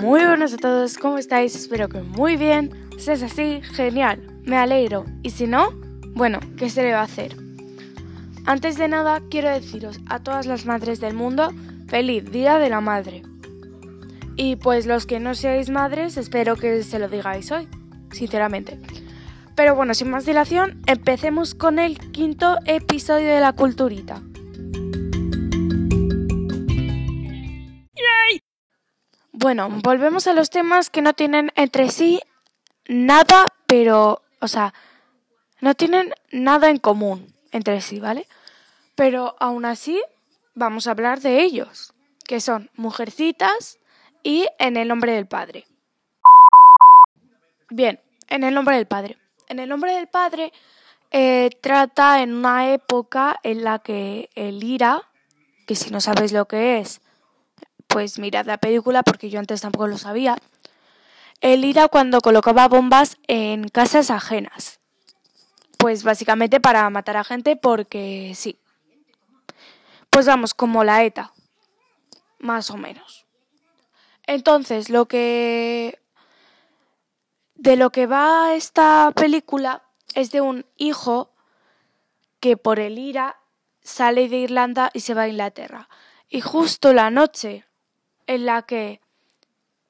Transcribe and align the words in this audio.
Muy 0.00 0.24
buenas 0.24 0.54
a 0.54 0.58
todos, 0.58 0.96
¿cómo 0.96 1.18
estáis? 1.18 1.56
Espero 1.56 1.88
que 1.88 2.00
muy 2.02 2.36
bien. 2.36 2.70
Si 2.98 3.10
es 3.10 3.20
así, 3.20 3.60
genial, 3.62 4.22
me 4.44 4.56
alegro. 4.56 5.04
Y 5.24 5.30
si 5.30 5.48
no, 5.48 5.72
bueno, 6.14 6.38
¿qué 6.56 6.70
se 6.70 6.84
le 6.84 6.92
va 6.92 7.00
a 7.00 7.04
hacer? 7.04 7.36
Antes 8.46 8.78
de 8.78 8.86
nada, 8.86 9.20
quiero 9.28 9.50
deciros 9.50 9.98
a 10.06 10.20
todas 10.20 10.46
las 10.46 10.66
madres 10.66 11.00
del 11.00 11.14
mundo, 11.14 11.52
feliz 11.88 12.30
Día 12.30 12.58
de 12.58 12.70
la 12.70 12.80
Madre. 12.80 13.22
Y 14.36 14.54
pues 14.54 14.86
los 14.86 15.04
que 15.04 15.18
no 15.18 15.34
seáis 15.34 15.68
madres, 15.68 16.16
espero 16.16 16.54
que 16.54 16.84
se 16.84 17.00
lo 17.00 17.08
digáis 17.08 17.50
hoy, 17.50 17.66
sinceramente. 18.12 18.78
Pero 19.56 19.74
bueno, 19.74 19.94
sin 19.94 20.10
más 20.10 20.24
dilación, 20.24 20.80
empecemos 20.86 21.56
con 21.56 21.80
el 21.80 21.98
quinto 22.12 22.56
episodio 22.66 23.26
de 23.26 23.40
la 23.40 23.52
culturita. 23.52 24.22
Bueno, 29.48 29.70
volvemos 29.82 30.26
a 30.26 30.34
los 30.34 30.50
temas 30.50 30.90
que 30.90 31.00
no 31.00 31.14
tienen 31.14 31.52
entre 31.56 31.88
sí 31.88 32.20
nada, 32.86 33.46
pero, 33.66 34.20
o 34.42 34.46
sea, 34.46 34.74
no 35.62 35.72
tienen 35.74 36.12
nada 36.30 36.68
en 36.68 36.76
común 36.76 37.34
entre 37.50 37.80
sí, 37.80 37.98
¿vale? 37.98 38.28
Pero 38.94 39.36
aún 39.40 39.64
así, 39.64 40.02
vamos 40.54 40.86
a 40.86 40.90
hablar 40.90 41.22
de 41.22 41.40
ellos, 41.40 41.94
que 42.26 42.42
son 42.42 42.68
Mujercitas 42.74 43.78
y 44.22 44.46
En 44.58 44.76
el 44.76 44.86
nombre 44.86 45.12
del 45.12 45.26
Padre. 45.26 45.64
Bien, 47.70 48.02
En 48.28 48.44
el 48.44 48.52
nombre 48.52 48.76
del 48.76 48.86
Padre. 48.86 49.16
En 49.46 49.60
el 49.60 49.68
nombre 49.70 49.94
del 49.94 50.08
Padre 50.08 50.52
eh, 51.10 51.48
trata 51.62 52.20
en 52.20 52.34
una 52.34 52.70
época 52.74 53.40
en 53.42 53.64
la 53.64 53.78
que 53.78 54.28
el 54.34 54.62
IRA, 54.62 55.08
que 55.66 55.74
si 55.74 55.90
no 55.90 56.02
sabéis 56.02 56.32
lo 56.32 56.44
que 56.44 56.80
es, 56.80 57.00
pues 57.88 58.18
mirad 58.18 58.46
la 58.46 58.58
película 58.58 59.02
porque 59.02 59.30
yo 59.30 59.40
antes 59.40 59.62
tampoco 59.62 59.88
lo 59.88 59.98
sabía. 59.98 60.36
Él 61.40 61.64
era 61.64 61.88
cuando 61.88 62.20
colocaba 62.20 62.68
bombas 62.68 63.16
en 63.26 63.68
casas 63.68 64.10
ajenas. 64.10 64.80
Pues 65.78 66.04
básicamente 66.04 66.60
para 66.60 66.88
matar 66.90 67.16
a 67.16 67.24
gente 67.24 67.56
porque 67.56 68.32
sí. 68.34 68.58
Pues 70.10 70.26
vamos, 70.26 70.54
como 70.54 70.84
la 70.84 71.04
ETA. 71.04 71.32
Más 72.38 72.70
o 72.70 72.76
menos. 72.76 73.26
Entonces, 74.26 74.90
lo 74.90 75.06
que... 75.06 76.00
De 77.54 77.76
lo 77.76 77.90
que 77.90 78.06
va 78.06 78.54
esta 78.54 79.10
película 79.16 79.82
es 80.14 80.30
de 80.30 80.40
un 80.40 80.64
hijo 80.76 81.32
que 82.38 82.56
por 82.56 82.78
el 82.78 82.98
IRA 82.98 83.40
sale 83.82 84.28
de 84.28 84.36
Irlanda 84.36 84.90
y 84.92 85.00
se 85.00 85.14
va 85.14 85.22
a 85.22 85.28
Inglaterra. 85.28 85.88
Y 86.28 86.40
justo 86.40 86.92
la 86.92 87.10
noche 87.10 87.64
en 88.28 88.46
la 88.46 88.62
que 88.62 89.00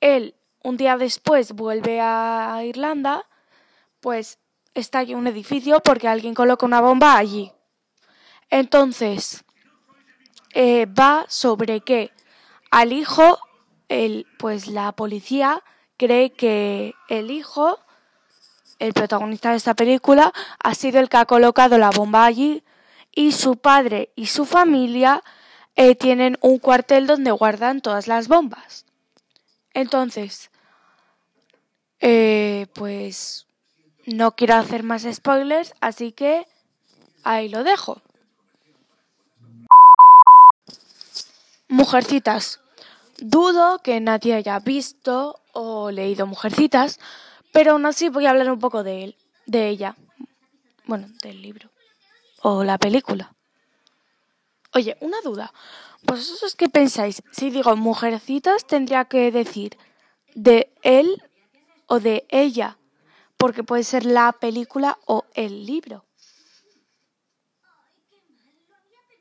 él 0.00 0.34
un 0.62 0.78
día 0.78 0.96
después 0.96 1.52
vuelve 1.52 2.00
a 2.00 2.62
Irlanda, 2.64 3.26
pues 4.00 4.38
estalla 4.74 5.16
un 5.16 5.26
edificio 5.26 5.80
porque 5.80 6.08
alguien 6.08 6.34
coloca 6.34 6.64
una 6.64 6.80
bomba 6.80 7.18
allí. 7.18 7.52
Entonces, 8.48 9.44
eh, 10.54 10.86
va 10.86 11.26
sobre 11.28 11.80
que 11.80 12.12
al 12.70 12.92
hijo, 12.92 13.38
el, 13.88 14.26
pues 14.38 14.68
la 14.68 14.92
policía 14.92 15.62
cree 15.96 16.32
que 16.32 16.94
el 17.08 17.30
hijo, 17.30 17.78
el 18.78 18.92
protagonista 18.92 19.50
de 19.50 19.56
esta 19.56 19.74
película, 19.74 20.32
ha 20.62 20.74
sido 20.74 21.00
el 21.00 21.08
que 21.08 21.16
ha 21.16 21.26
colocado 21.26 21.76
la 21.76 21.90
bomba 21.90 22.24
allí 22.24 22.62
y 23.14 23.32
su 23.32 23.56
padre 23.56 24.12
y 24.14 24.26
su 24.26 24.44
familia 24.44 25.24
eh, 25.80 25.94
tienen 25.94 26.36
un 26.40 26.58
cuartel 26.58 27.06
donde 27.06 27.30
guardan 27.30 27.80
todas 27.80 28.08
las 28.08 28.26
bombas. 28.26 28.84
Entonces, 29.74 30.50
eh, 32.00 32.66
pues 32.74 33.46
no 34.04 34.34
quiero 34.34 34.56
hacer 34.56 34.82
más 34.82 35.06
spoilers, 35.08 35.74
así 35.80 36.10
que 36.10 36.48
ahí 37.22 37.48
lo 37.48 37.62
dejo. 37.62 38.02
Mujercitas. 41.68 42.60
Dudo 43.18 43.78
que 43.78 44.00
nadie 44.00 44.34
haya 44.34 44.58
visto 44.58 45.40
o 45.52 45.92
leído 45.92 46.26
Mujercitas, 46.26 46.98
pero 47.52 47.72
aún 47.72 47.86
así 47.86 48.08
voy 48.08 48.26
a 48.26 48.30
hablar 48.30 48.50
un 48.50 48.58
poco 48.58 48.82
de 48.82 49.04
él, 49.04 49.16
de 49.46 49.68
ella. 49.68 49.94
Bueno, 50.86 51.06
del 51.22 51.40
libro 51.40 51.70
o 52.42 52.64
la 52.64 52.78
película. 52.78 53.37
Oye, 54.78 54.96
una 55.00 55.20
duda. 55.22 55.52
¿Vosotros 56.04 56.54
qué 56.54 56.68
pensáis? 56.68 57.20
Si 57.32 57.50
digo 57.50 57.74
mujercitas, 57.74 58.64
tendría 58.64 59.06
que 59.06 59.32
decir 59.32 59.76
de 60.36 60.72
él 60.82 61.20
o 61.86 61.98
de 61.98 62.28
ella, 62.28 62.78
porque 63.36 63.64
puede 63.64 63.82
ser 63.82 64.06
la 64.06 64.30
película 64.30 64.96
o 65.04 65.24
el 65.34 65.66
libro. 65.66 66.04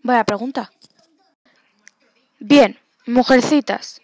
Vaya 0.03 0.23
pregunta. 0.25 0.71
Bien, 2.37 2.79
Mujercitas. 3.07 4.01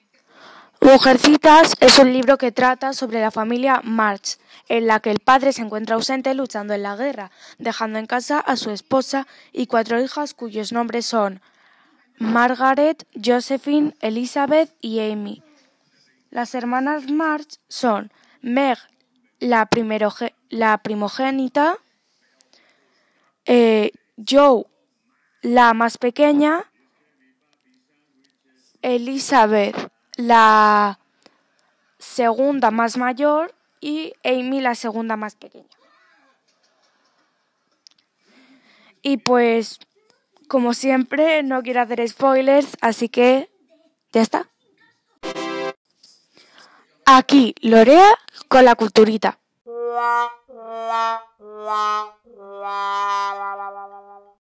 Mujercitas 0.84 1.76
es 1.80 1.98
un 1.98 2.12
libro 2.12 2.38
que 2.38 2.52
trata 2.52 2.92
sobre 2.92 3.22
la 3.22 3.32
familia 3.32 3.80
March, 3.86 4.38
en 4.68 4.86
la 4.86 5.00
que 5.00 5.12
el 5.12 5.20
padre 5.20 5.54
se 5.54 5.62
encuentra 5.62 5.96
ausente 5.96 6.34
luchando 6.34 6.74
en 6.74 6.84
la 6.84 6.98
guerra, 6.98 7.32
dejando 7.58 8.00
en 8.00 8.06
casa 8.06 8.38
a 8.38 8.58
su 8.58 8.70
esposa 8.70 9.26
y 9.54 9.68
cuatro 9.68 10.02
hijas 10.02 10.34
cuyos 10.34 10.74
nombres 10.74 11.06
son 11.06 11.42
Margaret, 12.18 13.08
Josephine, 13.16 13.96
Elizabeth 14.02 14.76
y 14.82 15.00
Amy. 15.00 15.42
Las 16.32 16.54
hermanas 16.54 17.10
March 17.10 17.60
son 17.70 18.12
Meg, 18.42 18.78
la, 19.40 19.70
la 20.50 20.78
primogénita, 20.80 21.78
eh, 23.46 23.92
Joe, 24.18 24.66
la 25.44 25.74
más 25.74 25.98
pequeña, 25.98 26.66
Elizabeth, 28.82 29.93
la 30.18 31.00
segunda 31.98 32.72
más 32.72 32.98
mayor 32.98 33.54
y 33.82 34.14
Amy 34.24 34.62
la 34.62 34.76
segunda 34.76 35.16
más 35.16 35.36
pequeña. 35.36 35.68
Y 39.02 39.18
pues, 39.18 39.80
como 40.48 40.74
siempre, 40.74 41.44
no 41.44 41.62
quiero 41.62 41.82
hacer 41.82 42.08
spoilers, 42.08 42.78
así 42.82 43.10
que 43.10 43.50
ya 44.14 44.22
está. 44.22 44.48
Aquí, 47.06 47.54
Lorea 47.62 48.18
con 48.48 48.64
la 48.64 48.76
culturita. 48.76 49.40